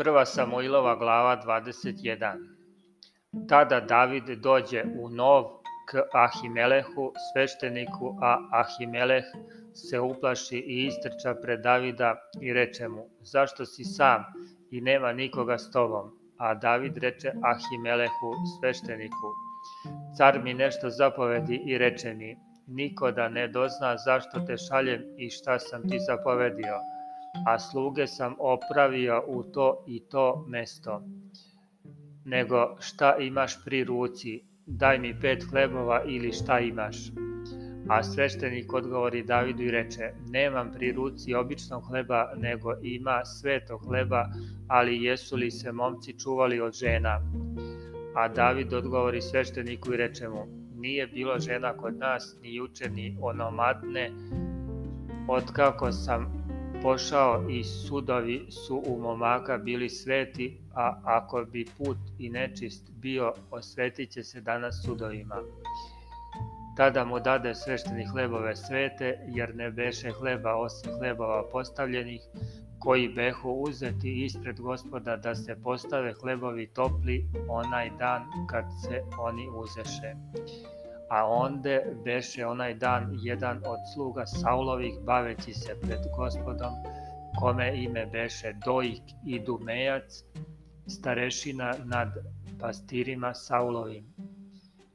Prva 0.00 0.24
Samuilova 0.24 0.94
glava 0.96 1.36
21 1.36 2.36
Tada 3.48 3.80
David 3.80 4.24
dođe 4.42 4.84
u 4.98 5.08
Nov 5.08 5.44
k 5.90 6.02
Ahimelehu, 6.12 7.12
svešteniku, 7.32 8.16
a 8.22 8.48
Ahimeleh 8.52 9.24
se 9.74 10.00
uplaši 10.00 10.56
i 10.56 10.86
istrča 10.86 11.34
pred 11.42 11.60
Davida 11.60 12.14
i 12.40 12.52
reče 12.52 12.88
mu, 12.88 13.04
zašto 13.20 13.66
si 13.66 13.84
sam 13.84 14.24
i 14.70 14.80
nema 14.80 15.12
nikoga 15.12 15.58
s 15.58 15.70
tobom? 15.70 16.10
A 16.38 16.54
David 16.54 16.96
reče 16.96 17.32
Ahimelehu, 17.42 18.30
svešteniku, 18.60 19.28
car 20.16 20.42
mi 20.42 20.54
nešto 20.54 20.90
zapovedi 20.90 21.60
i 21.66 21.78
reče 21.78 22.14
mi, 22.14 22.36
niko 22.66 23.10
da 23.10 23.28
ne 23.28 23.48
dozna 23.48 23.96
zašto 23.96 24.40
te 24.46 24.56
šaljem 24.56 25.02
i 25.18 25.30
šta 25.30 25.58
sam 25.58 25.88
ti 25.88 25.98
zapovedio 26.06 26.80
a 27.46 27.58
sluge 27.58 28.06
sam 28.06 28.34
opravio 28.38 29.24
u 29.26 29.42
to 29.42 29.84
i 29.86 30.00
to 30.00 30.44
mesto. 30.48 31.02
Nego 32.24 32.76
šta 32.80 33.16
imaš 33.16 33.64
pri 33.64 33.84
ruci, 33.84 34.42
daj 34.66 34.98
mi 34.98 35.20
pet 35.20 35.44
hlebova 35.50 36.02
ili 36.04 36.32
šta 36.32 36.60
imaš. 36.60 36.96
A 37.88 38.02
sveštenik 38.02 38.72
odgovori 38.72 39.22
Davidu 39.22 39.62
i 39.62 39.70
reče, 39.70 40.12
nemam 40.28 40.72
pri 40.72 40.92
ruci 40.92 41.34
običnog 41.34 41.84
hleba, 41.88 42.32
nego 42.36 42.74
ima 42.82 43.24
sveto 43.24 43.78
hleba, 43.78 44.26
ali 44.68 45.02
jesu 45.02 45.36
li 45.36 45.50
se 45.50 45.72
momci 45.72 46.18
čuvali 46.18 46.60
od 46.60 46.72
žena? 46.72 47.20
A 48.14 48.28
David 48.28 48.72
odgovori 48.72 49.20
svešteniku 49.20 49.92
i 49.92 49.96
reče 49.96 50.28
mu, 50.28 50.46
nije 50.76 51.06
bilo 51.06 51.38
žena 51.38 51.76
kod 51.76 51.98
nas, 51.98 52.36
ni 52.42 52.54
juče, 52.54 52.90
ni 52.90 53.18
onomatne, 53.20 54.10
otkako 55.28 55.92
sam 55.92 56.39
pošao 56.82 57.48
i 57.48 57.64
sudovi 57.64 58.46
su 58.50 58.82
u 58.86 58.98
momaka 58.98 59.58
bili 59.58 59.88
sveti, 59.88 60.58
a 60.74 61.00
ako 61.04 61.44
bi 61.52 61.66
put 61.78 61.98
i 62.18 62.30
nečist 62.30 62.90
bio, 62.90 63.32
osvetit 63.50 64.10
će 64.10 64.22
se 64.22 64.40
danas 64.40 64.82
sudovima. 64.84 65.36
Tada 66.76 67.04
mu 67.04 67.20
dade 67.20 67.54
svešteni 67.54 68.04
hlebove 68.06 68.56
svete, 68.56 69.18
jer 69.28 69.54
ne 69.54 69.70
beše 69.70 70.10
hleba 70.10 70.54
osim 70.54 70.92
hlebova 70.98 71.44
postavljenih, 71.52 72.20
koji 72.78 73.08
behu 73.08 73.50
uzeti 73.50 74.24
ispred 74.24 74.60
gospoda 74.60 75.16
da 75.16 75.34
se 75.34 75.56
postave 75.62 76.14
hlebovi 76.22 76.66
topli 76.66 77.26
onaj 77.48 77.90
dan 77.98 78.22
kad 78.50 78.64
se 78.82 79.02
oni 79.18 79.48
uzeše 79.48 80.14
a 81.10 81.26
onde 81.26 81.82
beše 82.04 82.46
onaj 82.46 82.74
dan 82.74 83.18
jedan 83.22 83.56
od 83.56 83.78
sluga 83.94 84.26
Saulovih 84.26 84.94
baveći 85.04 85.54
se 85.54 85.74
pred 85.82 86.00
gospodom, 86.16 86.72
kome 87.40 87.82
ime 87.82 88.06
beše 88.06 88.52
Dojik 88.64 89.02
i 89.26 89.40
Dumejac, 89.40 90.24
starešina 90.86 91.74
nad 91.84 92.08
pastirima 92.60 93.34
Saulovim. 93.34 94.04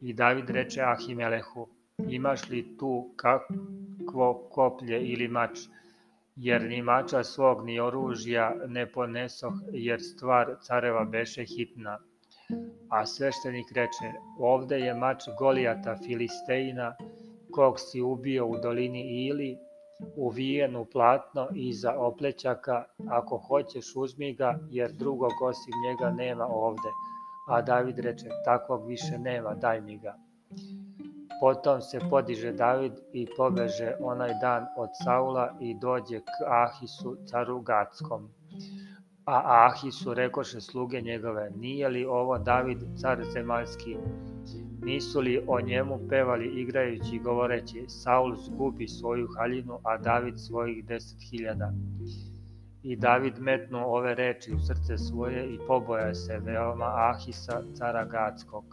I 0.00 0.12
David 0.12 0.50
reče 0.50 0.82
Ahimelehu, 0.82 1.68
imaš 2.08 2.48
li 2.48 2.76
tu 2.78 3.14
kakvo 3.16 4.48
koplje 4.50 5.00
ili 5.00 5.28
mač, 5.28 5.58
jer 6.36 6.62
ni 6.62 6.82
mača 6.82 7.24
svog 7.24 7.64
ni 7.64 7.80
oružja 7.80 8.54
ne 8.66 8.92
ponesoh, 8.92 9.54
jer 9.72 10.00
stvar 10.02 10.56
careva 10.62 11.04
beše 11.04 11.44
hitna. 11.44 11.98
A 12.90 13.06
sveštenik 13.06 13.72
reče, 13.74 14.08
ovde 14.38 14.78
je 14.78 14.94
mač 14.94 15.24
Golijata 15.38 15.96
Filisteina, 15.96 16.94
kog 17.52 17.80
si 17.80 18.00
ubio 18.00 18.46
u 18.46 18.56
dolini 18.62 19.26
Ili, 19.26 19.58
uvijen 20.16 20.76
u 20.76 20.84
platno 20.84 21.48
iza 21.54 21.94
oplećaka, 21.98 22.84
ako 23.08 23.38
hoćeš 23.38 23.96
uzmi 23.96 24.34
ga, 24.34 24.58
jer 24.70 24.92
drugog 24.92 25.32
osim 25.42 25.72
njega 25.88 26.10
nema 26.10 26.46
ovde. 26.46 26.90
A 27.48 27.62
David 27.62 27.98
reče, 27.98 28.28
takvog 28.44 28.86
više 28.86 29.18
nema, 29.18 29.54
daj 29.54 29.80
mi 29.80 29.98
ga. 29.98 30.14
Potom 31.40 31.80
se 31.80 31.98
podiže 32.10 32.52
David 32.52 32.92
i 33.12 33.26
pobeže 33.36 33.92
onaj 34.00 34.30
dan 34.40 34.66
od 34.76 34.88
Saula 35.04 35.56
i 35.60 35.74
dođe 35.74 36.20
k 36.20 36.44
Ahisu 36.46 37.16
caru 37.26 37.60
Gatskom. 37.60 38.28
A 39.26 39.66
Ahisu 39.66 40.14
rekoše 40.14 40.60
sluge 40.60 41.00
njegove, 41.00 41.50
nije 41.56 41.88
li 41.88 42.04
ovo 42.04 42.38
David 42.38 42.78
car 42.96 43.24
zemaljski? 43.32 43.96
Nisu 44.82 45.20
li 45.20 45.44
o 45.46 45.60
njemu 45.60 46.00
pevali 46.08 46.60
igrajući 46.60 47.18
govoreći, 47.18 47.84
Saul 47.88 48.36
zgubi 48.36 48.88
svoju 48.88 49.28
haljinu, 49.36 49.78
a 49.84 49.96
David 49.98 50.34
svojih 50.38 50.84
deset 50.84 51.18
hiljada? 51.30 51.72
I 52.82 52.96
David 52.96 53.38
metnu 53.38 53.78
ove 53.86 54.14
reči 54.14 54.52
u 54.54 54.58
srce 54.58 54.98
svoje 54.98 55.54
i 55.54 55.58
poboja 55.66 56.14
se 56.14 56.38
veoma 56.38 56.92
Ahisa 56.94 57.62
cara 57.74 58.04
Gatskog. 58.04 58.64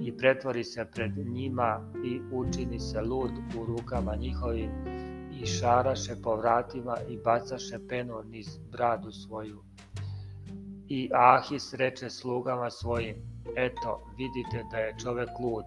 I 0.00 0.16
pretvori 0.16 0.64
se 0.64 0.86
pred 0.94 1.12
njima 1.16 1.92
i 2.04 2.20
učini 2.32 2.80
se 2.80 3.00
lud 3.00 3.32
u 3.60 3.64
rukama 3.64 4.16
njihovim 4.16 4.70
i 5.42 5.46
šaraše 5.46 6.14
po 6.22 6.36
vratima 6.36 6.96
i 7.08 7.18
bacaše 7.24 7.78
penu 7.88 8.22
niz 8.22 8.58
bradu 8.72 9.12
svoju. 9.12 9.62
I 10.88 11.10
Ahis 11.14 11.74
reče 11.74 12.10
slugama 12.10 12.70
svojim, 12.70 13.16
eto, 13.56 14.06
vidite 14.16 14.64
da 14.70 14.76
je 14.76 14.94
čovek 15.02 15.28
lud, 15.40 15.64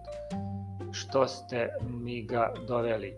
što 0.92 1.26
ste 1.28 1.68
mi 1.90 2.22
ga 2.22 2.52
doveli? 2.68 3.14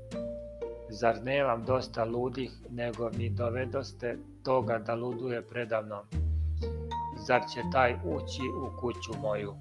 Zar 0.89 1.23
nemam 1.25 1.65
dosta 1.65 2.05
ludih, 2.05 2.51
nego 2.71 3.11
mi 3.19 3.31
dovedoste 3.31 4.19
toga 4.43 4.79
da 4.79 4.95
luduje 4.95 5.43
predavnom? 5.43 6.05
Zar 7.27 7.43
će 7.55 7.61
taj 7.73 7.93
ući 7.93 8.43
u 8.63 8.81
kuću 8.81 9.21
moju? 9.21 9.55